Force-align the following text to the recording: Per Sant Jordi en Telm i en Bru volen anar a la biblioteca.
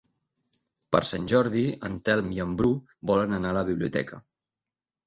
Per 0.95 1.01
Sant 1.09 1.27
Jordi 1.33 1.67
en 1.91 2.01
Telm 2.09 2.35
i 2.39 2.43
en 2.47 2.59
Bru 2.63 2.73
volen 3.13 3.39
anar 3.41 3.57
a 3.57 3.61
la 3.61 3.67
biblioteca. 3.71 4.25